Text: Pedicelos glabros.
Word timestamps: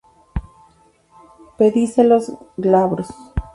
Pedicelos 1.59 2.33
glabros. 2.57 3.07